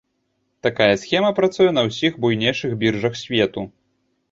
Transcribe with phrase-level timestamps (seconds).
[0.67, 3.61] Такая схема працуе на усіх буйнейшых біржах свету.